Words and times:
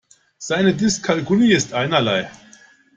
Seine 0.39 0.73
Dyskalkulie 0.73 1.55
ist 1.55 1.73
einerlei. 1.73 2.27